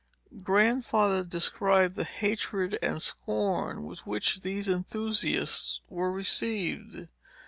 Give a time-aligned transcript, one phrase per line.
[0.41, 7.07] Grandfather described the hatred and scorn with which these enthusiasts were received.